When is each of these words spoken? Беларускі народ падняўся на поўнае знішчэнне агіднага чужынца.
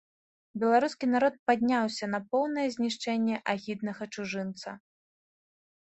Беларускі 0.61 1.09
народ 1.15 1.35
падняўся 1.51 2.05
на 2.15 2.19
поўнае 2.33 2.65
знішчэнне 2.79 3.35
агіднага 3.57 4.13
чужынца. 4.17 4.69